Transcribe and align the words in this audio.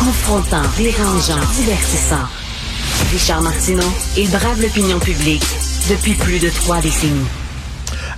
Confrontant, 0.00 0.62
dérangeant, 0.78 1.38
divertissant. 1.54 2.24
Richard 3.12 3.42
Martineau, 3.42 3.92
il 4.16 4.30
brave 4.30 4.62
l'opinion 4.62 4.98
publique 4.98 5.44
depuis 5.90 6.14
plus 6.14 6.38
de 6.38 6.48
trois 6.48 6.80
décennies. 6.80 7.28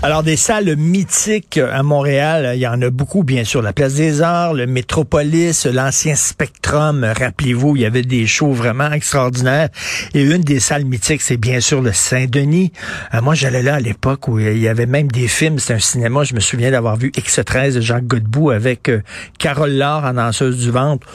Alors, 0.00 0.22
des 0.22 0.37
salles 0.37 0.76
mythiques 0.76 1.58
à 1.58 1.82
Montréal, 1.82 2.53
il 2.54 2.60
y 2.60 2.68
en 2.68 2.80
a 2.82 2.90
beaucoup, 2.90 3.24
bien 3.24 3.42
sûr. 3.42 3.62
La 3.62 3.72
Place 3.72 3.95
des 3.95 4.22
Arts, 4.22 4.54
le 4.54 4.68
Métropolis, 4.68 5.66
l'ancien 5.66 6.14
Spectrum. 6.14 7.04
Rappelez-vous, 7.04 7.74
il 7.74 7.83
y 7.83 7.85
avait 7.85 8.03
des 8.03 8.28
shows 8.28 8.53
vraiment 8.53 8.92
extraordinaires. 8.92 9.69
Et 10.14 10.22
une 10.22 10.42
des 10.42 10.60
salles 10.60 10.85
mythiques, 10.85 11.22
c'est 11.22 11.37
bien 11.37 11.58
sûr 11.58 11.83
le 11.83 11.92
Saint-Denis. 11.92 12.72
Euh, 13.12 13.21
moi, 13.22 13.35
j'allais 13.35 13.62
là 13.62 13.74
à 13.74 13.80
l'époque 13.80 14.28
où 14.28 14.38
il 14.38 14.58
y 14.58 14.69
avait 14.69 14.87
même 14.87 15.10
des 15.10 15.26
films. 15.26 15.58
C'était 15.58 15.74
un 15.74 15.80
cinéma. 15.80 16.23
Je 16.23 16.34
me 16.34 16.41
souviens 16.41 16.70
d'avoir 16.70 16.96
vu 16.96 17.10
X13 17.10 17.74
de 17.74 17.80
Jacques 17.80 18.06
Godbout 18.06 18.51
avec 18.51 18.88
euh, 18.88 19.02
Carole 19.41 19.73
Laure 19.73 20.05
en 20.05 20.14
danseuse 20.14 20.59
du 20.59 20.70
ventre. 20.70 21.09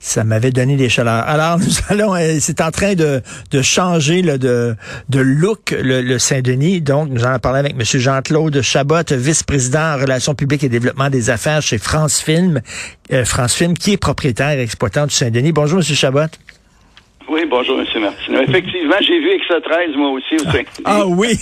Ça 0.00 0.22
m'avait 0.22 0.50
donné 0.50 0.76
des 0.76 0.90
chaleurs. 0.90 1.24
Alors, 1.26 1.58
nous 1.60 1.72
allons, 1.88 2.14
euh, 2.14 2.36
c'est 2.38 2.60
en 2.60 2.70
train 2.70 2.94
de, 2.94 3.22
de 3.50 3.62
changer 3.62 4.20
là, 4.20 4.36
de, 4.36 4.76
de 5.08 5.18
look 5.20 5.74
le, 5.76 6.18
Saint-Denis. 6.18 6.82
Donc, 6.82 7.08
nous 7.08 7.24
allons 7.24 7.38
parler 7.38 7.60
avec 7.60 7.72
M. 7.72 7.82
Jean-Claude 7.82 8.60
Chabot, 8.60 9.02
vice-président 9.10 9.94
en 9.94 9.96
relations 9.96 10.34
publiques 10.34 10.62
et 10.62 10.68
développement 10.68 11.08
des 11.08 11.30
affaires 11.30 11.62
chez 11.62 11.78
France 11.78 12.20
Film, 12.20 12.60
euh, 13.12 13.24
France 13.24 13.54
Film, 13.54 13.78
qui 13.78 13.94
est 13.94 13.96
propriétaire 13.96 14.50
et 14.50 14.62
exploitant 14.62 15.06
du 15.06 15.14
Saint-Denis. 15.14 15.52
Bonjour, 15.52 15.78
M. 15.78 15.84
Chabot. 15.84 16.28
Oui, 17.28 17.40
bonjour, 17.48 17.80
M. 17.80 18.02
Martineau. 18.02 18.42
Effectivement, 18.42 18.96
j'ai 19.00 19.18
vu 19.18 19.30
Extra 19.30 19.60
13, 19.60 19.96
moi 19.96 20.10
aussi, 20.10 20.34
au 20.34 20.44
Saint-Denis. 20.44 20.66
Ah 20.84 21.06
oui! 21.06 21.38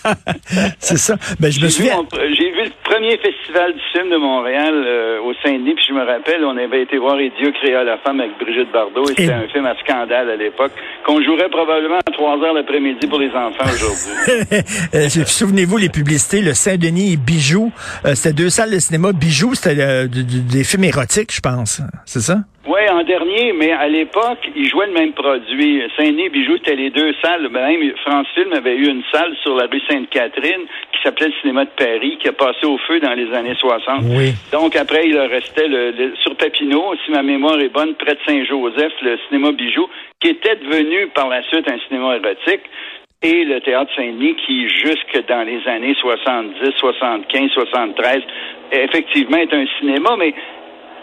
c'est 0.78 0.98
ça. 0.98 1.16
Ben, 1.40 1.50
je 1.50 1.60
me 1.60 1.68
souviens. 1.68 2.04
J'ai 2.12 2.50
vu 2.50 2.64
le 2.64 2.70
premier 2.84 3.16
festival 3.16 3.72
du 3.72 3.80
film 3.92 4.10
de 4.10 4.16
Montréal 4.16 4.74
euh, 4.74 5.20
au 5.22 5.32
Saint-Denis, 5.42 5.74
puis 5.74 5.84
je 5.88 5.94
me 5.94 6.04
rappelle, 6.04 6.44
on 6.44 6.56
avait 6.56 6.82
été 6.82 6.98
voir 6.98 7.18
Et 7.18 7.32
Dieu 7.38 7.50
créa 7.52 7.82
la 7.82 7.96
femme 7.98 8.20
avec 8.20 8.38
Brigitte 8.38 8.70
Bardot, 8.72 9.04
et 9.04 9.14
c'était 9.16 9.32
un 9.32 9.48
film 9.48 9.64
à 9.64 9.74
scandale 9.76 10.30
à 10.30 10.36
l'époque, 10.36 10.72
qu'on 11.06 11.22
jouerait 11.22 11.48
probablement 11.48 11.98
à 11.98 12.12
3 12.12 12.44
heures 12.44 12.54
l'après-midi 12.54 13.06
pour 13.06 13.18
les 13.18 13.30
enfants 13.30 13.64
aujourd'hui. 13.64 14.56
Euh, 14.94 15.08
souvenez-vous, 15.08 15.76
les 15.76 15.88
publicités, 15.88 16.40
le 16.40 16.54
Saint-Denis 16.54 17.12
et 17.12 17.16
Bijoux, 17.16 17.72
euh, 18.04 18.14
c'était 18.14 18.34
deux 18.34 18.50
salles 18.50 18.70
de 18.70 18.78
cinéma. 18.78 19.12
Bijoux, 19.12 19.54
c'était 19.54 20.06
des 20.08 20.64
films 20.64 20.84
érotiques, 20.84 21.34
je 21.34 21.40
pense. 21.40 21.80
C'est 22.04 22.20
ça? 22.20 22.38
Oui, 22.66 22.80
en 22.90 23.04
dernier, 23.04 23.52
mais 23.52 23.70
à 23.70 23.86
l'époque, 23.86 24.50
ils 24.56 24.68
jouaient 24.68 24.88
le 24.88 24.92
même 24.92 25.12
produit. 25.12 25.82
Saint-Denis 25.96 26.30
Bijoux, 26.30 26.56
c'était 26.56 26.74
les 26.74 26.90
deux 26.90 27.14
salles. 27.22 27.48
Même 27.48 27.92
France 28.04 28.26
Film 28.34 28.52
avait 28.52 28.74
eu 28.74 28.88
une 28.88 29.04
salle 29.12 29.36
sur 29.42 29.54
la 29.54 29.66
rue 29.66 29.80
Sainte-Catherine 29.88 30.66
qui 30.92 31.02
s'appelait 31.02 31.28
le 31.28 31.34
cinéma 31.40 31.64
de 31.64 31.70
Paris, 31.76 32.18
qui 32.20 32.28
a 32.28 32.32
passé 32.32 32.66
au 32.66 32.76
feu 32.78 32.98
dans 32.98 33.14
les 33.14 33.32
années 33.32 33.54
60. 33.54 34.00
Oui. 34.10 34.32
Donc 34.50 34.74
après, 34.74 35.06
il 35.06 35.16
restait 35.16 35.68
le, 35.68 36.14
sur 36.22 36.34
Papineau, 36.34 36.94
si 37.04 37.12
ma 37.12 37.22
mémoire 37.22 37.60
est 37.60 37.68
bonne, 37.68 37.94
près 37.94 38.14
de 38.14 38.20
Saint-Joseph, 38.26 38.92
le 39.00 39.16
cinéma 39.28 39.52
Bijoux, 39.52 39.88
qui 40.20 40.30
était 40.30 40.56
devenu 40.56 41.06
par 41.14 41.28
la 41.28 41.44
suite 41.44 41.70
un 41.70 41.78
cinéma 41.86 42.16
érotique 42.16 42.62
et 43.22 43.44
le 43.44 43.60
théâtre 43.60 43.92
Saint-Denis 43.94 44.34
qui, 44.44 44.68
jusque 44.68 45.24
dans 45.28 45.46
les 45.46 45.66
années 45.68 45.94
70, 46.00 46.72
75, 46.78 47.50
73, 47.50 48.22
effectivement 48.72 49.38
est 49.38 49.54
un 49.54 49.66
cinéma, 49.78 50.16
mais 50.18 50.34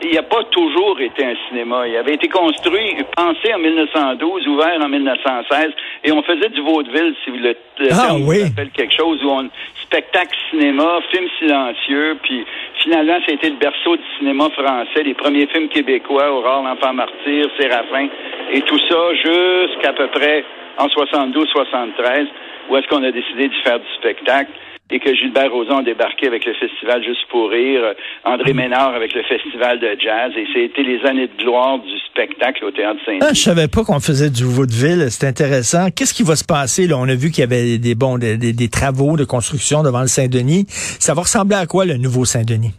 il 0.01 0.15
n'a 0.15 0.23
pas 0.23 0.43
toujours 0.45 0.99
été 0.99 1.25
un 1.25 1.35
cinéma. 1.47 1.87
Il 1.87 1.95
avait 1.95 2.15
été 2.15 2.27
construit, 2.27 2.95
pensé 3.15 3.53
en 3.53 3.59
1912, 3.59 4.47
ouvert 4.47 4.79
en 4.81 4.89
1916, 4.89 5.71
et 6.03 6.11
on 6.11 6.21
faisait 6.23 6.49
du 6.49 6.61
vaudeville, 6.61 7.15
si 7.23 7.29
vous 7.31 7.37
le, 7.37 7.55
ah, 7.91 8.15
oui. 8.19 8.43
quelque 8.73 8.93
chose, 8.95 9.23
où 9.23 9.29
on 9.29 9.49
spectacle 9.81 10.35
cinéma, 10.49 10.99
film 11.11 11.27
silencieux, 11.39 12.17
puis 12.23 12.45
finalement, 12.81 13.17
c'était 13.27 13.49
le 13.49 13.57
berceau 13.57 13.95
du 13.95 14.03
cinéma 14.17 14.49
français, 14.49 15.03
les 15.03 15.13
premiers 15.13 15.47
films 15.47 15.69
québécois, 15.69 16.31
Aurore, 16.31 16.63
l'enfant 16.63 16.93
martyr, 16.93 17.47
Séraphin, 17.59 18.07
et 18.51 18.61
tout 18.61 18.79
ça 18.89 19.13
jusqu'à 19.13 19.93
peu 19.93 20.07
près 20.07 20.43
en 20.77 20.87
72-73, 20.87 22.27
où 22.69 22.77
est-ce 22.77 22.87
qu'on 22.87 23.03
a 23.03 23.11
décidé 23.11 23.47
de 23.47 23.53
faire 23.63 23.79
du 23.79 23.87
spectacle 23.99 24.51
et 24.91 24.99
que 24.99 25.13
Gilbert 25.15 25.51
Rozon 25.51 25.77
a 25.77 25.83
débarqué 25.83 26.27
avec 26.27 26.45
le 26.45 26.53
festival 26.53 27.03
Juste 27.03 27.25
pour 27.29 27.49
rire, 27.49 27.81
André 28.23 28.53
mm. 28.53 28.57
Ménard 28.57 28.93
avec 28.93 29.13
le 29.13 29.23
festival 29.23 29.79
de 29.79 29.95
jazz, 29.99 30.31
et 30.35 30.45
c'était 30.53 30.83
les 30.83 31.03
années 31.05 31.27
de 31.27 31.43
gloire 31.43 31.79
du 31.79 31.97
spectacle 32.09 32.65
au 32.65 32.71
Théâtre 32.71 32.99
Saint-Denis. 33.05 33.21
Ah, 33.23 33.33
je 33.33 33.39
savais 33.39 33.67
pas 33.67 33.83
qu'on 33.83 33.99
faisait 33.99 34.29
du 34.29 34.43
vaudeville, 34.43 35.07
c'est 35.09 35.27
intéressant. 35.27 35.87
Qu'est-ce 35.95 36.13
qui 36.13 36.23
va 36.23 36.35
se 36.35 36.45
passer? 36.45 36.87
Là? 36.87 36.97
On 36.97 37.09
a 37.09 37.15
vu 37.15 37.31
qu'il 37.31 37.41
y 37.41 37.43
avait 37.43 37.77
des, 37.77 37.95
bons, 37.95 38.17
des, 38.17 38.37
des, 38.37 38.69
travaux 38.69 39.17
de 39.17 39.23
construction 39.23 39.83
devant 39.83 40.01
le 40.01 40.07
Saint-Denis. 40.07 40.65
Ça 40.67 41.13
va 41.13 41.21
ressembler 41.21 41.55
à 41.55 41.65
quoi, 41.65 41.85
le 41.85 41.97
nouveau 41.97 42.25
Saint-Denis? 42.25 42.73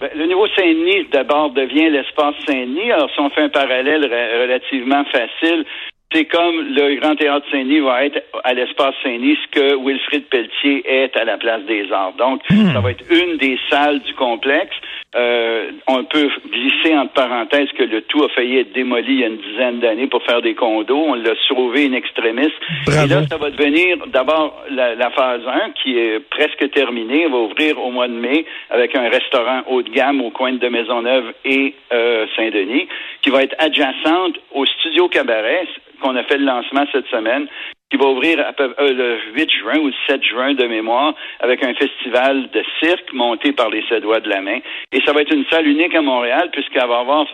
Ben, 0.00 0.10
le 0.14 0.26
nouveau 0.26 0.46
Saint-Denis, 0.48 1.06
d'abord, 1.12 1.50
devient 1.50 1.88
l'espace 1.90 2.34
Saint-Denis. 2.46 2.92
Alors, 2.92 3.10
si 3.10 3.20
on 3.20 3.30
fait 3.30 3.42
un 3.42 3.48
parallèle 3.48 4.04
relativement 4.04 5.04
facile, 5.06 5.64
c'est 6.12 6.24
comme 6.26 6.74
le 6.74 7.00
Grand 7.00 7.16
Théâtre 7.16 7.46
Saint-Denis 7.50 7.80
va 7.80 8.04
être 8.04 8.22
à 8.44 8.54
l'espace 8.54 8.94
Saint-Denis, 9.02 9.36
ce 9.42 9.60
que 9.60 9.76
Wilfrid 9.76 10.24
Pelletier 10.26 10.82
est 10.86 11.16
à 11.16 11.24
la 11.24 11.36
Place 11.36 11.64
des 11.64 11.90
Arts. 11.90 12.14
Donc, 12.16 12.42
hmm. 12.48 12.72
ça 12.72 12.80
va 12.80 12.92
être 12.92 13.04
une 13.10 13.36
des 13.38 13.58
salles 13.68 14.00
du 14.00 14.14
complexe. 14.14 14.76
Euh, 15.16 15.70
on 15.86 16.04
peut 16.04 16.28
glisser 16.50 16.96
entre 16.96 17.12
parenthèses 17.12 17.70
que 17.76 17.84
le 17.84 18.02
tout 18.02 18.22
a 18.22 18.28
failli 18.28 18.58
être 18.58 18.72
démoli 18.72 19.14
il 19.14 19.20
y 19.20 19.24
a 19.24 19.28
une 19.28 19.38
dizaine 19.38 19.80
d'années 19.80 20.06
pour 20.06 20.22
faire 20.22 20.42
des 20.42 20.54
condos. 20.54 20.94
On 20.96 21.14
l'a 21.14 21.34
sauvé 21.48 21.86
in 21.86 21.92
extremis. 21.92 22.52
Et 22.88 23.08
là, 23.08 23.26
ça 23.28 23.38
va 23.38 23.50
devenir 23.50 24.06
d'abord 24.08 24.62
la, 24.70 25.10
phase 25.10 25.42
1 25.46 25.70
qui 25.82 25.98
est 25.98 26.20
presque 26.30 26.70
terminée. 26.72 27.26
On 27.26 27.30
va 27.30 27.38
ouvrir 27.38 27.82
au 27.82 27.90
mois 27.90 28.08
de 28.08 28.12
mai 28.12 28.44
avec 28.70 28.94
un 28.94 29.08
restaurant 29.08 29.62
haut 29.68 29.82
de 29.82 29.90
gamme 29.90 30.20
au 30.20 30.30
coin 30.30 30.52
de 30.52 30.68
Maisonneuve 30.68 31.32
et 31.44 31.74
euh, 31.92 32.26
Saint-Denis 32.36 32.86
qui 33.22 33.30
va 33.30 33.42
être 33.42 33.56
adjacente 33.58 34.38
au 34.52 34.66
studio 34.66 35.08
Cabaret 35.08 35.66
qu'on 36.06 36.16
a 36.16 36.24
fait 36.24 36.38
le 36.38 36.44
lancement 36.44 36.84
cette 36.92 37.06
semaine, 37.08 37.48
qui 37.90 37.96
va 37.96 38.06
ouvrir 38.06 38.38
euh, 38.60 38.68
le 38.78 39.18
8 39.34 39.50
juin 39.50 39.78
ou 39.78 39.86
le 39.86 39.94
7 40.08 40.22
juin 40.22 40.54
de 40.54 40.66
mémoire 40.66 41.14
avec 41.40 41.62
un 41.62 41.74
festival 41.74 42.48
de 42.50 42.62
cirque 42.82 43.12
monté 43.12 43.52
par 43.52 43.70
les 43.70 43.84
Cédois 43.88 44.20
de 44.20 44.28
la 44.28 44.40
main. 44.40 44.58
Et 44.92 45.00
ça 45.04 45.12
va 45.12 45.22
être 45.22 45.32
une 45.32 45.44
salle 45.50 45.66
unique 45.66 45.94
à 45.94 46.02
Montréal 46.02 46.50
puisqu'elle 46.52 46.88
va 46.88 46.98
avoir 46.98 47.26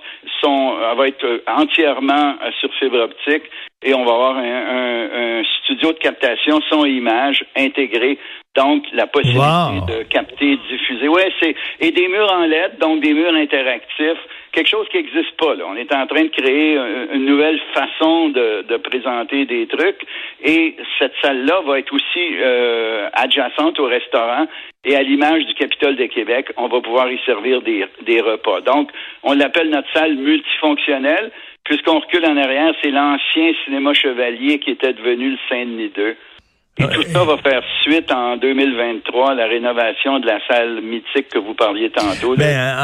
son, 0.43 0.77
va 0.97 1.09
être 1.09 1.25
euh, 1.25 1.43
entièrement 1.47 2.37
euh, 2.43 2.51
sur 2.61 2.73
fibre 2.75 3.01
optique 3.01 3.45
et 3.83 3.95
on 3.95 4.05
va 4.05 4.13
avoir 4.13 4.37
un, 4.37 5.41
un, 5.41 5.43
studio 5.63 5.93
de 5.93 5.99
captation 5.99 6.61
son 6.71 6.85
et 6.85 6.91
image 6.91 7.45
intégré. 7.57 8.19
Donc, 8.55 8.85
la 8.93 9.07
possibilité 9.07 9.81
de 9.89 10.03
capter, 10.05 10.59
diffuser. 10.69 11.09
Ouais, 11.09 11.33
c'est, 11.41 11.55
et 11.81 11.91
des 11.91 12.09
murs 12.09 12.31
en 12.31 12.45
LED, 12.45 12.79
donc 12.79 13.01
des 13.01 13.15
murs 13.15 13.35
interactifs 13.35 14.19
quelque 14.53 14.69
chose 14.69 14.87
qui 14.91 14.99
n'existe 14.99 15.35
pas. 15.39 15.55
Là. 15.55 15.65
On 15.67 15.77
est 15.77 15.93
en 15.93 16.07
train 16.07 16.25
de 16.25 16.29
créer 16.29 16.77
une 17.13 17.25
nouvelle 17.25 17.61
façon 17.75 18.29
de, 18.29 18.63
de 18.69 18.77
présenter 18.77 19.47
des 19.47 19.67
trucs 19.67 20.05
et 20.45 20.77
cette 20.99 21.15
salle-là 21.23 21.63
va 21.67 21.79
être 21.79 21.93
aussi 21.93 22.37
euh, 22.39 23.09
adjacente 23.15 23.81
au 23.81 23.87
restaurant 23.87 24.47
et 24.85 24.95
à 24.95 25.03
l'image 25.03 25.47
du 25.47 25.55
Capitole 25.55 25.97
de 25.97 26.07
Québec, 26.07 26.53
on 26.57 26.69
va 26.69 26.81
pouvoir 26.81 27.11
y 27.11 27.19
servir 27.25 27.63
des, 27.63 27.87
des 28.05 28.21
repas. 28.21 28.61
Donc, 28.61 28.91
on 29.23 29.33
l'appelle 29.33 29.71
notre 29.71 29.91
salle 29.93 30.17
multifonctionnelle. 30.17 31.31
Puisqu'on 31.65 32.01
recule 32.01 32.27
en 32.27 32.37
arrière, 32.37 32.75
c'est 32.83 32.91
l'ancien 32.91 33.53
cinéma 33.65 33.95
chevalier 33.95 34.59
qui 34.59 34.73
était 34.73 34.95
devenu 34.95 35.31
le 35.31 35.39
Saint-Denis 35.49 35.93
2. 35.95 36.17
Et 36.79 36.85
tout 36.89 37.03
ça 37.03 37.23
va 37.25 37.37
faire 37.37 37.63
suite 37.83 38.11
en 38.11 38.39
2023 38.39 39.33
à 39.33 39.35
la 39.35 39.47
rénovation 39.47 40.21
de 40.21 40.27
la 40.27 40.39
salle 40.49 40.81
mythique 40.81 41.29
que 41.29 41.39
vous 41.39 41.53
parliez 41.53 41.91
tantôt. 41.91 42.35
Ben, 42.35 42.75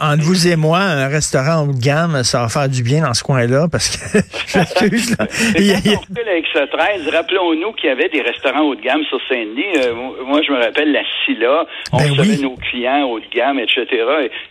entre 0.00 0.22
vous 0.22 0.46
et 0.46 0.54
moi, 0.54 0.78
un 0.78 1.08
restaurant 1.08 1.64
haut 1.64 1.72
de 1.72 1.82
gamme, 1.82 2.22
ça 2.22 2.42
va 2.42 2.48
faire 2.48 2.68
du 2.68 2.84
bien 2.84 3.02
dans 3.02 3.14
ce 3.14 3.24
coin-là 3.24 3.66
parce 3.70 3.96
que. 3.96 4.18
Quand 4.52 4.64
on 4.78 6.28
avec 6.28 6.46
ce 6.52 6.66
13, 6.70 7.08
rappelons-nous 7.12 7.72
qu'il 7.72 7.88
y 7.88 7.92
avait 7.92 8.08
des 8.08 8.22
restaurants 8.22 8.62
haut 8.62 8.76
de 8.76 8.80
gamme 8.80 9.02
sur 9.04 9.18
Saint-Denis. 9.28 9.76
Euh, 9.76 9.94
moi, 10.24 10.40
je 10.46 10.52
me 10.52 10.58
rappelle 10.62 10.92
la 10.92 11.02
Silla. 11.24 11.66
On 11.92 11.98
ben 11.98 12.10
recevait 12.12 12.42
nos 12.42 12.54
clients 12.54 13.08
haut 13.08 13.18
de 13.18 13.28
gamme, 13.34 13.58
etc. 13.58 13.86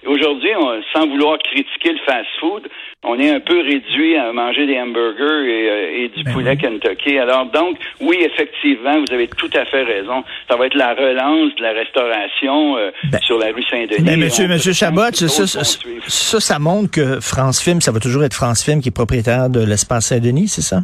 Et 0.04 0.08
aujourd'hui, 0.08 0.52
sans 0.94 1.08
vouloir 1.08 1.38
critiquer 1.40 1.94
le 1.94 2.00
fast-food, 2.06 2.68
on 3.08 3.20
est 3.20 3.32
un 3.32 3.40
peu 3.40 3.62
réduit 3.62 4.16
à 4.16 4.32
manger 4.34 4.66
des 4.66 4.80
hamburgers 4.80 5.46
et, 5.48 5.70
euh, 5.70 6.08
du 6.16 6.24
ben 6.24 6.34
poulet 6.34 6.58
Kentucky. 6.58 7.18
Alors 7.18 7.46
donc, 7.52 7.78
oui, 8.02 8.18
effectivement, 8.22 9.00
vous 9.00 9.14
avez 9.14 9.28
tout 9.28 9.50
à 9.54 9.66
fait 9.66 9.84
raison. 9.84 10.24
Ça 10.50 10.56
va 10.56 10.66
être 10.66 10.76
la 10.76 10.94
relance 10.94 11.56
de 11.56 11.62
la 11.62 11.74
restauration 11.74 12.78
euh, 12.78 12.92
ben, 13.12 13.20
sur 13.22 13.38
la 13.38 13.48
rue 13.48 13.64
Saint-Denis. 13.70 14.04
Mais 14.04 14.18
monsieur, 14.18 14.48
monsieur 14.48 14.74
Chabot, 14.74 15.12
ça, 15.14 15.28
ça, 15.28 16.40
ça, 16.40 16.60
montre 16.60 16.92
que 16.92 17.20
France 17.20 17.62
Film, 17.62 17.82
ça 17.82 17.92
va 17.92 18.00
toujours 18.00 18.24
être 18.24 18.34
France 18.34 18.64
Film 18.64 18.82
qui 18.82 18.90
est 18.90 18.96
propriétaire 18.96 19.50
de 19.50 19.64
l'espace 19.64 20.08
Saint-Denis, 20.08 20.48
c'est 20.48 20.62
ça? 20.62 20.82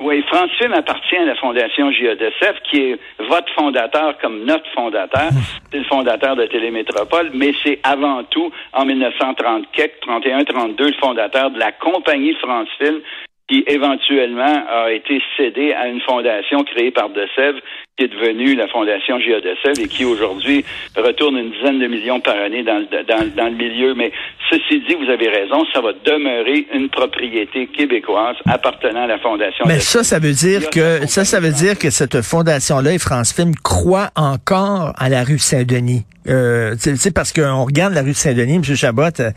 Oui, 0.00 0.22
France 0.26 0.50
Film 0.58 0.72
appartient 0.72 1.16
à 1.16 1.24
la 1.24 1.36
Fondation 1.36 1.90
JADSF, 1.90 2.60
qui 2.70 2.78
est 2.78 2.98
votre 3.20 3.52
fondateur 3.54 4.18
comme 4.18 4.44
notre 4.44 4.68
fondateur. 4.72 5.30
C'est 5.70 5.78
le 5.78 5.84
fondateur 5.84 6.36
de 6.36 6.46
Télémétropole, 6.46 7.30
mais 7.32 7.52
c'est 7.62 7.78
avant 7.84 8.24
tout, 8.24 8.50
en 8.72 8.84
1930, 8.84 9.66
31-32, 9.72 10.86
le 10.86 10.92
fondateur 10.94 11.50
de 11.50 11.58
la 11.58 11.72
compagnie 11.72 12.34
France 12.34 12.68
Film, 12.78 13.00
qui 13.48 13.64
éventuellement 13.66 14.64
a 14.68 14.90
été 14.90 15.22
cédé 15.36 15.72
à 15.72 15.86
une 15.86 16.00
fondation 16.00 16.64
créée 16.64 16.90
par 16.90 17.10
De 17.10 17.26
Sèvres, 17.36 17.60
qui 17.96 18.04
est 18.04 18.08
devenue 18.08 18.56
la 18.56 18.66
fondation 18.66 19.18
Sèvres 19.20 19.80
et 19.80 19.86
qui 19.86 20.04
aujourd'hui 20.04 20.64
retourne 20.96 21.36
une 21.36 21.52
dizaine 21.52 21.78
de 21.78 21.86
millions 21.86 22.18
par 22.18 22.34
année 22.34 22.64
dans, 22.64 22.80
dans, 22.80 23.34
dans 23.36 23.44
le 23.44 23.54
milieu. 23.54 23.94
Mais 23.94 24.10
ceci 24.50 24.80
dit, 24.80 24.94
vous 24.94 25.08
avez 25.08 25.28
raison, 25.28 25.64
ça 25.72 25.80
va 25.80 25.92
demeurer 26.04 26.66
une 26.74 26.88
propriété 26.88 27.68
québécoise 27.68 28.34
appartenant 28.46 29.04
à 29.04 29.06
la 29.06 29.18
fondation. 29.18 29.64
Mais 29.68 29.78
ça, 29.78 30.02
ça 30.02 30.18
veut 30.18 30.32
dire 30.32 30.70
que 30.70 31.06
ça, 31.06 31.24
ça 31.24 31.38
veut 31.38 31.52
dire 31.52 31.78
que 31.78 31.90
cette 31.90 32.20
fondation-là 32.20 32.94
et 32.94 32.98
France 32.98 33.32
Film 33.32 33.54
croit 33.62 34.10
encore 34.16 34.92
à 34.98 35.08
la 35.08 35.22
rue 35.22 35.38
Saint-Denis. 35.38 36.04
Euh, 36.28 36.74
c'est 36.78 37.12
parce 37.12 37.32
qu'on 37.32 37.64
regarde 37.64 37.92
la 37.92 38.02
rue 38.02 38.14
Saint-Denis, 38.14 38.56
M. 38.56 38.64
Chabot, 38.64 39.02
euh, 39.20 39.30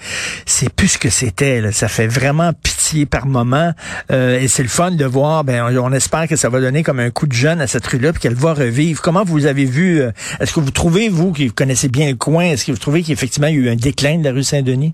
c'est 0.45 0.73
plus 0.73 0.89
ce 0.89 0.97
que 0.97 1.09
c'était. 1.09 1.71
Ça 1.71 1.87
fait 1.87 2.07
vraiment 2.07 2.53
pitié 2.53 3.05
par 3.05 3.25
moment. 3.25 3.71
Euh, 4.11 4.39
et 4.39 4.47
c'est 4.47 4.63
le 4.63 4.69
fun 4.69 4.91
de 4.91 5.05
voir, 5.05 5.43
ben, 5.43 5.77
on, 5.77 5.91
espère 5.91 6.27
que 6.27 6.35
ça 6.35 6.49
va 6.49 6.61
donner 6.61 6.83
comme 6.83 6.99
un 6.99 7.09
coup 7.09 7.27
de 7.27 7.33
jeune 7.33 7.59
à 7.59 7.67
cette 7.67 7.85
rue-là, 7.85 8.13
puis 8.13 8.21
qu'elle 8.21 8.35
va 8.35 8.46
revivre. 8.53 9.01
Comment 9.01 9.23
vous 9.23 9.45
avez 9.45 9.65
vu, 9.65 10.01
euh, 10.01 10.11
est-ce 10.39 10.53
que 10.53 10.59
vous 10.59 10.71
trouvez, 10.71 11.09
vous, 11.09 11.33
qui 11.33 11.49
connaissez 11.49 11.89
bien 11.89 12.09
le 12.09 12.17
coin, 12.17 12.45
est-ce 12.45 12.65
que 12.65 12.71
vous 12.71 12.79
trouvez 12.79 13.03
qu'effectivement 13.03 13.47
il 13.47 13.55
y 13.55 13.57
a 13.57 13.61
eu 13.65 13.69
un 13.69 13.75
déclin 13.75 14.19
de 14.19 14.25
la 14.25 14.31
rue 14.31 14.43
Saint-Denis? 14.43 14.93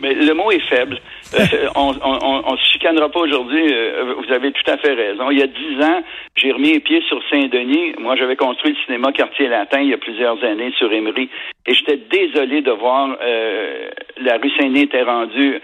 Mais 0.00 0.12
le 0.14 0.34
mot 0.34 0.50
est 0.50 0.66
faible. 0.68 0.98
Euh, 1.34 1.68
on, 1.76 1.94
on, 2.02 2.56
se 2.56 2.72
chicanera 2.72 3.08
pas 3.08 3.20
aujourd'hui. 3.20 3.72
Euh, 3.72 4.14
vous 4.18 4.32
avez 4.32 4.52
tout 4.52 4.70
à 4.70 4.76
fait 4.76 4.92
raison. 4.92 5.30
Il 5.30 5.38
y 5.38 5.42
a 5.42 5.46
dix 5.46 5.82
ans, 5.82 6.02
j'ai 6.36 6.52
remis 6.52 6.72
les 6.72 6.80
pieds 6.80 7.02
sur 7.08 7.20
Saint-Denis. 7.30 7.94
Moi, 7.98 8.16
j'avais 8.16 8.36
construit 8.36 8.72
le 8.72 8.84
cinéma 8.84 9.12
Quartier 9.12 9.48
Latin 9.48 9.80
il 9.80 9.90
y 9.90 9.94
a 9.94 9.98
plusieurs 9.98 10.42
années 10.44 10.72
sur 10.78 10.92
Emery. 10.92 11.30
Et 11.66 11.74
j'étais 11.74 11.98
désolé 12.10 12.60
de 12.60 12.70
voir 12.72 13.16
euh, 13.22 13.88
la 14.20 14.36
rue 14.36 14.50
Saint-Denis 14.58 14.82
était 14.82 15.02
rendue, 15.02 15.60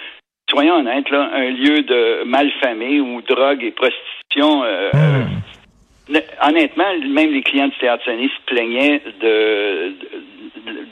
soyons 0.49 0.77
honnêtes, 0.77 1.11
là, 1.11 1.31
un 1.35 1.51
lieu 1.51 1.83
de 1.83 2.25
malfamé 2.25 3.01
où 3.01 3.21
drogue 3.23 3.63
et 3.63 3.73
prostitution. 3.73 4.63
Honnêtement, 6.43 6.99
même 7.07 7.33
les 7.33 7.43
clients 7.43 7.69
du 7.69 7.77
Théâtre 7.79 8.05
Saint-Denis 8.05 8.31
se 8.31 8.53
plaignaient 8.53 9.01
de, 9.21 9.93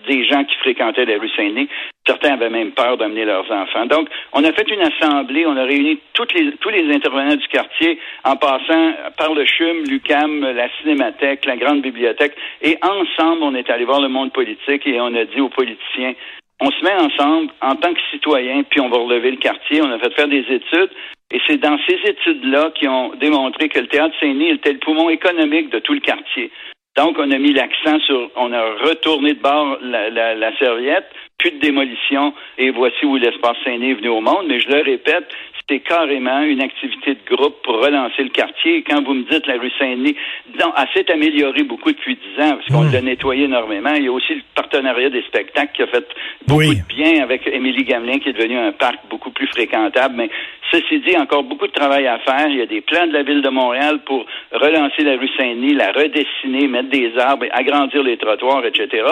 des 0.09 0.25
gens 0.25 0.44
qui 0.44 0.56
fréquentaient 0.59 1.05
la 1.05 1.19
rue 1.19 1.31
Saint-Denis. 1.31 1.69
Certains 2.06 2.35
avaient 2.35 2.50
même 2.50 2.73
peur 2.73 2.97
d'amener 2.97 3.25
leurs 3.25 3.50
enfants. 3.50 3.87
Donc, 3.87 4.09
on 4.32 4.44
a 4.44 4.53
fait 4.53 4.69
une 4.70 4.81
assemblée, 4.81 5.44
on 5.47 5.56
a 5.56 5.65
réuni 5.65 5.99
toutes 6.15 6.32
les, 6.35 6.53
tous 6.53 6.70
les 6.70 6.93
intervenants 6.94 7.37
du 7.37 7.49
quartier 7.49 7.99
en 8.25 8.37
passant 8.37 8.93
par 9.17 9.35
le 9.35 9.44
CHUM, 9.44 9.85
l'UCAM, 9.88 10.41
la 10.41 10.69
Cinémathèque, 10.81 11.44
la 11.44 11.56
Grande 11.56 11.82
Bibliothèque. 11.82 12.35
Et 12.62 12.79
ensemble, 12.82 13.43
on 13.43 13.55
est 13.55 13.69
allé 13.71 13.85
voir 13.85 14.00
le 14.00 14.09
monde 14.09 14.32
politique 14.32 14.87
et 14.87 15.00
on 15.00 15.14
a 15.14 15.25
dit 15.25 15.41
aux 15.41 15.50
politiciens, 15.50 16.14
on 16.60 16.70
se 16.70 16.84
met 16.84 16.94
ensemble 16.94 17.52
en 17.60 17.76
tant 17.76 17.94
que 17.94 18.00
citoyens, 18.10 18.62
puis 18.64 18.81
on 18.81 18.88
va 18.88 18.99
relever 18.99 19.31
le 19.31 19.37
quartier. 19.37 19.81
On 19.82 19.90
a 19.90 19.99
fait 19.99 20.12
faire 20.14 20.28
des 20.28 20.44
études. 20.49 20.90
Et 21.31 21.40
c'est 21.46 21.58
dans 21.58 21.78
ces 21.87 21.99
études-là 22.05 22.70
qui 22.75 22.88
ont 22.88 23.14
démontré 23.20 23.69
que 23.69 23.78
le 23.78 23.87
théâtre 23.87 24.14
Saint-Denis 24.19 24.50
était 24.50 24.72
le 24.72 24.78
poumon 24.78 25.10
économique 25.10 25.70
de 25.70 25.78
tout 25.78 25.93
le 25.93 26.00
quartier. 26.00 26.50
Donc, 26.96 27.16
on 27.19 27.31
a 27.31 27.38
mis 27.38 27.52
l'accent 27.52 28.00
sur, 28.00 28.31
on 28.34 28.52
a 28.52 28.62
retourné 28.88 29.34
de 29.34 29.40
bord 29.40 29.78
la, 29.82 30.34
la, 30.34 30.58
serviette, 30.58 31.06
plus 31.38 31.52
de 31.52 31.61
démolition, 31.61 32.35
et 32.58 32.70
voici 32.70 33.06
où 33.06 33.17
l'espace 33.17 33.56
Saint-Denis 33.64 33.90
est 33.90 33.94
venu 33.94 34.08
au 34.08 34.20
monde. 34.20 34.46
Mais 34.49 34.58
je 34.58 34.69
le 34.69 34.82
répète, 34.82 35.29
c'était 35.61 35.81
carrément 35.81 36.40
une 36.43 36.61
activité 36.61 37.14
de 37.14 37.37
groupe 37.37 37.62
pour 37.62 37.81
relancer 37.82 38.25
le 38.25 38.31
quartier. 38.31 38.79
Et 38.79 38.82
quand 38.82 39.02
vous 39.05 39.14
me 39.14 39.23
dites 39.23 39.46
la 39.46 39.58
rue 39.58 39.70
Saint-Denis, 39.79 40.17
elle 40.52 40.88
s'est 40.94 41.11
améliorée 41.12 41.62
beaucoup 41.62 41.93
depuis 41.93 42.17
dix 42.17 42.43
ans, 42.43 42.56
parce 42.56 42.67
qu'on 42.67 42.88
mmh. 42.88 42.93
l'a 42.93 43.02
nettoyé 43.02 43.44
énormément. 43.44 43.94
Il 43.94 44.05
y 44.05 44.08
a 44.08 44.12
aussi 44.12 44.35
le 44.35 44.43
partenariat 44.55 45.11
des 45.11 45.23
spectacles 45.23 45.73
qui 45.75 45.82
a 45.82 45.87
fait 45.87 46.08
beaucoup 46.46 46.75
de 46.75 46.88
bien 46.88 47.23
avec 47.23 47.46
Émilie 47.46 47.85
Gamelin, 47.85 48.19
qui 48.19 48.31
est 48.31 48.32
devenu 48.32 48.58
un 48.58 48.73
parc 48.73 48.99
beaucoup 49.08 49.31
plus 49.31 49.46
fréquentable. 49.46 50.14
Mais 50.17 50.31
Ceci 50.70 51.00
dit, 51.00 51.17
encore 51.17 51.44
beaucoup 51.44 51.67
de 51.67 51.73
travail 51.73 52.06
à 52.06 52.19
faire. 52.19 52.49
Il 52.49 52.56
y 52.56 52.62
a 52.62 52.67
des 52.67 52.82
plans 52.82 53.06
de 53.06 53.12
la 53.12 53.23
ville 53.23 53.40
de 53.40 53.49
Montréal 53.49 54.00
pour 54.05 54.26
relancer 54.52 55.02
la 55.02 55.17
rue 55.17 55.31
Saint-Denis, 55.37 55.75
la 55.75 55.93
redessiner, 55.93 56.69
mettre 56.69 56.90
des 56.90 57.17
arbres, 57.17 57.46
agrandir 57.52 58.02
les 58.02 58.19
trottoirs, 58.19 58.64
etc. 58.67 59.02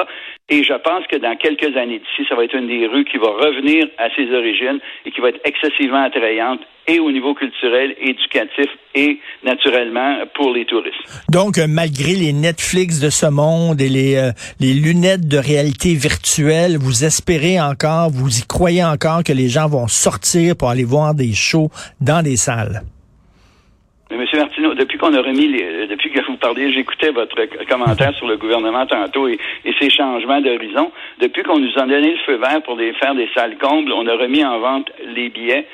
Et 0.50 0.62
je 0.62 0.74
pense 0.74 1.06
que 1.06 1.16
dans 1.16 1.34
quelques 1.36 1.74
années 1.76 1.98
d'ici, 1.98 2.15
ça 2.24 2.34
va 2.34 2.44
être 2.44 2.54
une 2.54 2.68
des 2.68 2.86
rues 2.86 3.04
qui 3.04 3.18
va 3.18 3.28
revenir 3.28 3.86
à 3.98 4.08
ses 4.14 4.30
origines 4.32 4.80
et 5.04 5.10
qui 5.10 5.20
va 5.20 5.28
être 5.28 5.40
excessivement 5.44 6.04
attrayante 6.04 6.60
et 6.88 7.00
au 7.00 7.10
niveau 7.10 7.34
culturel, 7.34 7.94
éducatif 8.00 8.70
et 8.94 9.18
naturellement 9.44 10.24
pour 10.34 10.54
les 10.54 10.64
touristes. 10.64 10.96
Donc, 11.30 11.58
euh, 11.58 11.66
malgré 11.68 12.12
les 12.14 12.32
Netflix 12.32 13.00
de 13.00 13.10
ce 13.10 13.26
monde 13.26 13.80
et 13.80 13.88
les, 13.88 14.16
euh, 14.16 14.30
les 14.60 14.72
lunettes 14.72 15.26
de 15.28 15.38
réalité 15.38 15.94
virtuelle, 15.94 16.76
vous 16.78 17.04
espérez 17.04 17.60
encore, 17.60 18.10
vous 18.10 18.38
y 18.38 18.46
croyez 18.46 18.84
encore 18.84 19.24
que 19.24 19.32
les 19.32 19.48
gens 19.48 19.68
vont 19.68 19.88
sortir 19.88 20.56
pour 20.56 20.70
aller 20.70 20.84
voir 20.84 21.14
des 21.14 21.32
shows 21.32 21.70
dans 22.00 22.22
des 22.22 22.36
salles? 22.36 22.82
Monsieur 24.10 24.38
Martineau, 24.38 24.74
depuis 24.74 24.98
qu'on 24.98 25.12
a 25.12 25.20
remis, 25.20 25.48
les, 25.48 25.64
euh, 25.64 25.86
depuis 25.88 26.10
que 26.12 26.24
j'écoutais 26.72 27.10
votre 27.10 27.36
commentaire 27.66 28.14
sur 28.14 28.26
le 28.26 28.36
gouvernement 28.36 28.86
tantôt 28.86 29.28
et, 29.28 29.38
et 29.64 29.72
ses 29.80 29.90
changements 29.90 30.40
d'horizon. 30.40 30.92
Depuis 31.20 31.42
qu'on 31.42 31.58
nous 31.58 31.72
a 31.76 31.86
donné 31.86 32.12
le 32.12 32.18
feu 32.26 32.36
vert 32.36 32.62
pour 32.62 32.78
faire 33.00 33.14
des 33.14 33.28
salles 33.34 33.58
combles, 33.58 33.92
on 33.92 34.06
a 34.06 34.14
remis 34.14 34.44
en 34.44 34.58
vente 34.58 34.90
les 35.04 35.28
billets 35.28 35.66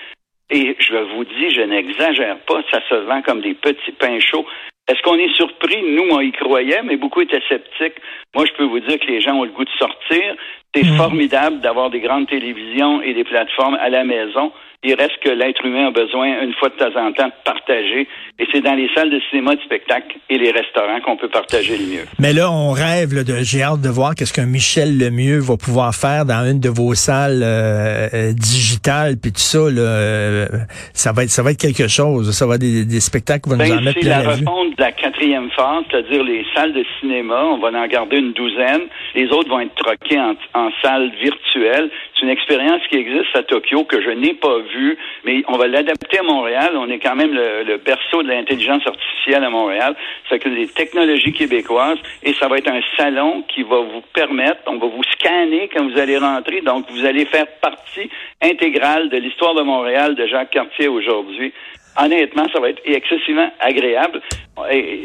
et 0.53 0.77
je 0.79 0.97
vous 1.15 1.25
dis, 1.25 1.51
je 1.51 1.63
n'exagère 1.63 2.39
pas, 2.41 2.63
ça 2.71 2.81
se 2.89 2.95
vend 2.95 3.23
comme 3.23 3.41
des 3.41 3.55
petits 3.55 3.93
pains 3.93 4.21
chauds. 4.21 4.47
Est-ce 4.87 5.01
qu'on 5.03 5.17
est 5.17 5.35
surpris? 5.37 5.83
Nous, 5.83 6.09
on 6.11 6.21
y 6.21 6.33
croyait, 6.33 6.83
mais 6.83 6.97
beaucoup 6.97 7.23
étaient 7.23 7.43
sceptiques. 7.49 8.01
Moi, 8.35 8.45
je 8.47 8.53
peux 8.53 8.65
vous 8.65 8.81
dire 8.81 8.99
que 8.99 9.07
les 9.07 9.21
gens 9.21 9.37
ont 9.37 9.45
le 9.45 9.51
goût 9.51 9.65
de 9.65 9.71
sortir. 9.79 10.37
C'est 10.75 10.85
mhm. 10.85 10.97
formidable 10.97 11.61
d'avoir 11.61 11.91
des 11.91 12.01
grandes 12.01 12.29
télévisions 12.29 13.03
et 13.03 13.15
des 13.15 13.25
plateformes 13.25 13.75
à 13.75 13.91
la 13.91 14.05
maison 14.05 14.53
il 14.85 14.95
reste 14.95 15.19
que 15.23 15.31
l'être 15.31 15.65
humain 15.65 15.89
a 15.89 15.91
besoin, 15.93 16.43
une 16.43 16.53
fois 16.55 16.69
de 16.69 16.75
temps 16.75 16.99
en 16.99 17.13
temps, 17.13 17.29
de 17.29 17.33
partager. 17.45 18.09
Et 18.41 18.47
c'est 18.51 18.63
dans 18.63 18.75
les 18.75 18.89
salles 18.95 19.11
de 19.11 19.21
cinéma, 19.31 19.55
de 19.55 19.61
spectacle 19.61 20.17
et 20.29 20.39
les 20.39 20.51
restaurants 20.51 21.01
qu'on 21.05 21.17
peut 21.17 21.29
partager 21.29 21.79
le 21.79 21.85
mieux. 21.85 22.05
Mais 22.19 22.33
là, 22.33 22.51
on 22.51 22.73
rêve, 22.73 23.15
là, 23.15 23.23
de, 23.23 23.45
j'ai 23.45 23.63
hâte 23.63 23.81
de 23.81 23.89
voir 23.89 24.17
qu'est-ce 24.17 24.33
qu'un 24.33 24.47
Michel 24.47 24.99
Lemieux 24.99 25.39
va 25.39 25.57
pouvoir 25.57 25.95
faire 25.95 26.25
dans 26.25 26.45
une 26.51 26.59
de 26.59 26.69
vos 26.69 26.95
salles 26.95 27.43
euh, 27.45 28.09
euh, 28.13 28.33
digitales, 28.33 29.19
puis 29.23 29.31
tout 29.31 29.39
ça, 29.39 29.71
là, 29.71 29.83
euh, 29.83 30.47
ça 30.95 31.13
va 31.13 31.23
être, 31.23 31.31
ça 31.31 31.45
va 31.45 31.53
être 31.53 31.61
quelque 31.61 31.87
chose. 31.87 32.33
Ça 32.37 32.47
va 32.47 32.57
être 32.57 32.63
des, 32.63 33.01
spectacles 33.01 33.43
qui 33.43 33.51
vont 33.51 33.57
nous 33.57 33.71
ben, 33.71 33.79
en 33.79 33.83
mettre 33.83 34.01
plein 34.01 34.19
la, 34.19 34.23
la 34.23 34.31
refonte 34.31 34.77
de 34.77 34.83
la 34.83 34.91
quatrième 34.91 35.51
phase, 35.51 35.85
c'est-à-dire 35.91 36.25
les 36.25 36.45
salles 36.55 36.73
de 36.73 36.85
cinéma. 36.99 37.41
On 37.45 37.59
va 37.59 37.69
en 37.69 37.87
garder 37.87 38.17
une 38.17 38.33
douzaine. 38.33 38.89
Les 39.15 39.31
autres 39.33 39.49
vont 39.49 39.61
être 39.61 39.75
troquées 39.75 40.19
en, 40.19 40.71
salles 40.83 41.11
virtuelles. 41.21 41.91
C'est 42.15 42.23
une 42.23 42.31
expérience 42.31 42.81
qui 42.89 42.97
existe 42.97 43.35
à 43.35 43.43
Tokyo 43.43 43.85
que 43.85 44.01
je 44.01 44.11
n'ai 44.11 44.35
pas 44.35 44.59
vue 44.75 44.99
mais 45.25 45.43
on 45.49 45.57
va 45.57 45.67
l'adapter 45.67 46.19
à 46.19 46.23
Montréal. 46.23 46.73
On 46.77 46.89
est 46.91 46.99
quand 46.99 47.15
même 47.15 47.33
le, 47.33 47.77
berceau 47.79 48.23
de 48.23 48.29
l'intelligence 48.29 48.87
artificielle 48.87 49.45
à 49.45 49.51
Montréal. 49.51 49.95
Ça 50.29 50.39
que 50.39 50.49
des 50.49 50.69
technologies 50.69 51.33
québécoises 51.33 51.99
et 52.23 52.33
ça 52.35 52.49
va 52.49 52.59
être 52.59 52.69
un 52.69 52.81
salon 52.97 53.43
qui 53.49 53.63
va 53.63 53.81
vous 53.81 54.03
permettre, 54.15 54.61
on 54.67 54.79
va 54.79 54.87
vous 54.87 55.03
scanner 55.05 55.69
quand 55.69 55.89
vous 55.89 55.99
allez 55.99 56.19
rentrer. 56.19 56.61
Donc, 56.61 56.91
vous 56.91 57.05
allez 57.05 57.25
faire 57.27 57.47
partie 57.61 58.09
intégrale 58.41 59.09
de 59.09 59.17
l'histoire 59.19 59.55
de 59.55 59.63
Montréal 59.63 60.15
de 60.15 60.27
Jacques 60.27 60.51
Cartier 60.51 60.89
aujourd'hui. 60.89 61.53
Honnêtement, 62.01 62.47
ça 62.53 62.61
va 62.61 62.71
être 62.71 62.81
excessivement 62.85 63.51
agréable. 63.61 64.21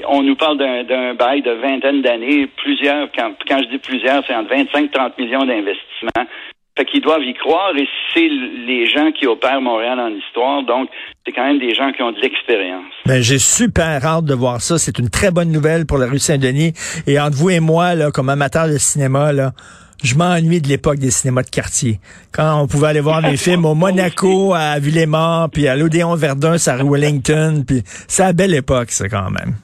On 0.07 0.23
nous 0.23 0.35
parle 0.35 0.57
d'un 0.57 1.13
bail 1.15 1.41
de 1.41 1.51
vingtaine 1.51 2.01
d'années, 2.01 2.47
plusieurs, 2.57 3.09
quand, 3.11 3.33
je 3.49 3.69
dis 3.69 3.77
plusieurs, 3.77 4.23
c'est 4.25 4.35
entre 4.35 4.49
25 4.49 4.85
et 4.85 4.89
30 4.89 5.17
millions 5.17 5.45
d'investissements. 5.45 6.27
Fait 6.77 6.85
qu'ils 6.85 7.01
doivent 7.01 7.23
y 7.23 7.33
croire 7.33 7.75
et 7.75 7.87
c'est 8.13 8.29
les 8.29 8.85
gens 8.85 9.11
qui 9.11 9.25
opèrent 9.25 9.61
Montréal 9.61 9.99
en 9.99 10.09
histoire. 10.09 10.61
Donc, 10.63 10.89
c'est 11.25 11.31
quand 11.31 11.43
même 11.43 11.57
des 11.57 11.73
gens 11.73 11.91
qui 11.91 12.03
ont 12.03 12.11
de 12.11 12.19
l'expérience. 12.19 12.93
Ben, 13.07 13.19
j'ai 13.19 13.39
super 13.39 14.05
hâte 14.05 14.25
de 14.25 14.35
voir 14.35 14.61
ça. 14.61 14.77
C'est 14.77 14.99
une 14.99 15.09
très 15.09 15.31
bonne 15.31 15.51
nouvelle 15.51 15.87
pour 15.87 15.97
la 15.97 16.05
rue 16.05 16.19
Saint-Denis. 16.19 16.73
Et 17.07 17.19
entre 17.19 17.35
vous 17.35 17.49
et 17.49 17.59
moi, 17.59 17.95
là, 17.95 18.11
comme 18.11 18.29
amateur 18.29 18.67
de 18.67 18.77
cinéma, 18.77 19.33
là, 19.33 19.53
je 20.03 20.15
m'ennuie 20.15 20.61
de 20.61 20.67
l'époque 20.67 20.99
des 20.99 21.11
cinémas 21.11 21.43
de 21.43 21.49
quartier. 21.49 21.99
Quand 22.31 22.61
on 22.61 22.67
pouvait 22.67 22.87
aller 22.87 22.99
voir 22.99 23.21
des 23.21 23.37
films 23.37 23.65
au 23.65 23.75
Monaco, 23.75 24.53
à 24.53 24.79
Villemort, 24.79 25.49
puis 25.51 25.67
à 25.67 25.75
l'Odéon 25.75 26.15
Verdun, 26.15 26.55
à 26.65 26.83
Wellington, 26.83 27.63
puis 27.65 27.81
c'est 28.07 28.23
la 28.23 28.33
belle 28.33 28.53
époque, 28.53 28.91
ça, 28.91 29.09
quand 29.09 29.29
même. 29.29 29.55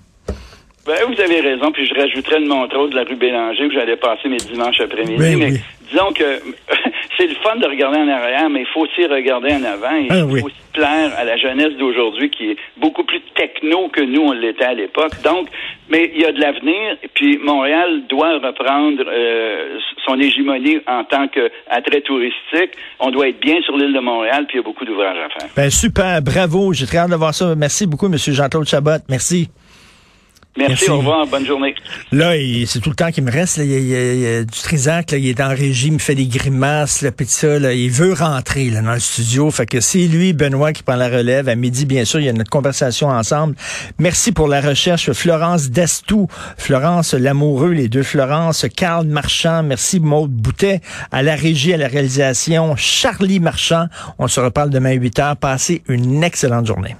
Ben, 0.85 0.97
vous 1.07 1.21
avez 1.21 1.39
raison, 1.39 1.71
puis 1.71 1.87
je 1.87 1.93
rajouterais 1.93 2.41
une 2.41 2.47
montre 2.47 2.89
de 2.89 2.95
la 2.95 3.03
rue 3.03 3.15
Bélanger 3.15 3.65
où 3.65 3.71
j'allais 3.71 3.95
passer 3.95 4.27
mes 4.27 4.37
dimanches 4.37 4.81
après-midi. 4.81 5.17
Ben 5.17 5.39
mais 5.39 5.51
disons 5.89 6.11
que 6.13 6.23
c'est 7.17 7.27
le 7.27 7.35
fun 7.35 7.55
de 7.57 7.67
regarder 7.67 7.99
en 7.99 8.07
arrière, 8.07 8.49
mais 8.49 8.61
il 8.61 8.67
faut 8.67 8.81
aussi 8.81 9.05
regarder 9.05 9.53
en 9.53 9.63
avant. 9.63 9.95
Et 9.95 10.07
ah 10.09 10.15
il 10.17 10.39
faut 10.39 10.47
aussi 10.47 10.55
plaire 10.73 11.11
à 11.17 11.23
la 11.23 11.37
jeunesse 11.37 11.77
d'aujourd'hui 11.77 12.29
qui 12.29 12.51
est 12.51 12.57
beaucoup 12.77 13.03
plus 13.03 13.21
techno 13.35 13.89
que 13.89 14.01
nous, 14.01 14.21
on 14.21 14.31
l'était 14.31 14.65
à 14.65 14.73
l'époque. 14.73 15.13
Donc, 15.23 15.47
mais 15.89 16.11
il 16.13 16.21
y 16.21 16.25
a 16.25 16.31
de 16.31 16.39
l'avenir, 16.39 16.97
puis 17.13 17.37
Montréal 17.37 18.03
doit 18.09 18.39
reprendre 18.39 19.03
euh, 19.07 19.77
son 20.05 20.19
hégémonie 20.19 20.79
en 20.87 21.03
tant 21.03 21.27
qu'attrait 21.27 22.01
touristique. 22.01 22.71
On 22.99 23.11
doit 23.11 23.29
être 23.29 23.39
bien 23.39 23.61
sur 23.61 23.77
l'île 23.77 23.93
de 23.93 23.99
Montréal, 23.99 24.45
puis 24.47 24.57
il 24.57 24.61
y 24.61 24.63
a 24.63 24.63
beaucoup 24.63 24.85
d'ouvrages 24.85 25.17
à 25.17 25.39
faire. 25.39 25.49
Ben, 25.55 25.69
super, 25.69 26.21
bravo, 26.21 26.73
j'ai 26.73 26.85
très 26.85 26.99
hâte 26.99 27.11
de 27.11 27.15
voir 27.15 27.33
ça. 27.33 27.53
Merci 27.55 27.85
beaucoup, 27.85 28.07
M. 28.07 28.17
Jean-Claude 28.17 28.67
Chabot. 28.67 29.03
Merci. 29.09 29.49
Merci, 30.55 30.89
au 30.91 30.99
revoir, 30.99 31.25
bonne 31.25 31.47
journée. 31.47 31.73
Là, 32.11 32.33
c'est 32.67 32.79
tout 32.79 32.91
le 32.91 32.95
temps 32.95 33.09
qui 33.09 33.21
me 33.21 33.31
reste. 33.31 33.57
Il, 33.57 33.71
y 33.71 34.27
a, 34.27 34.43
du 34.43 34.59
Trisac, 34.59 35.11
il 35.13 35.27
est 35.27 35.41
en 35.41 35.49
régie, 35.49 35.87
il 35.87 35.93
me 35.93 35.97
fait 35.97 36.13
des 36.13 36.27
grimaces, 36.27 37.01
là, 37.01 37.11
pis 37.11 37.25
ça, 37.25 37.57
là, 37.57 37.73
il 37.73 37.89
veut 37.89 38.13
rentrer 38.13 38.69
là, 38.69 38.81
dans 38.81 38.93
le 38.93 38.99
studio. 38.99 39.49
Fait 39.49 39.65
que 39.65 39.79
c'est 39.79 40.05
lui, 40.07 40.33
Benoît, 40.33 40.71
qui 40.71 40.83
prend 40.83 40.95
la 40.95 41.09
relève. 41.09 41.49
À 41.49 41.55
midi, 41.55 41.87
bien 41.87 42.05
sûr, 42.05 42.19
il 42.19 42.27
y 42.27 42.29
a 42.29 42.33
notre 42.33 42.51
conversation 42.51 43.07
ensemble. 43.07 43.55
Merci 43.97 44.31
pour 44.31 44.47
la 44.47 44.61
recherche, 44.61 45.11
Florence 45.13 45.71
Destou, 45.71 46.27
Florence 46.57 47.15
Lamoureux, 47.15 47.71
les 47.71 47.87
deux 47.87 48.03
Florence, 48.03 48.67
Carl 48.75 49.07
Marchand, 49.07 49.63
merci 49.63 49.99
Maude 49.99 50.31
Boutet, 50.31 50.81
à 51.11 51.23
la 51.23 51.35
régie, 51.35 51.73
à 51.73 51.77
la 51.77 51.87
réalisation, 51.87 52.75
Charlie 52.75 53.39
Marchand. 53.39 53.87
On 54.19 54.27
se 54.27 54.39
reparle 54.39 54.69
demain 54.69 54.91
à 54.91 54.93
8 54.93 55.19
heures. 55.19 55.37
Passez 55.37 55.81
une 55.87 56.23
excellente 56.23 56.67
journée. 56.67 56.95